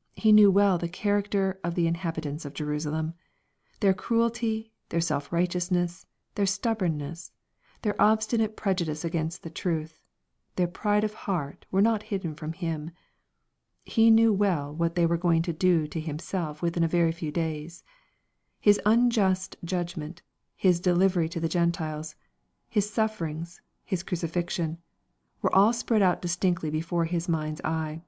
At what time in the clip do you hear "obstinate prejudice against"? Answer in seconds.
8.02-9.44